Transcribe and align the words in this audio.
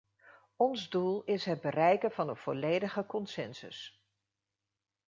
Ons 0.57 0.89
doel 0.89 1.21
is 1.25 1.45
het 1.45 1.61
bereiken 1.61 2.11
van 2.11 2.29
een 2.29 2.35
volledige 2.37 3.05
consensus. 3.05 4.07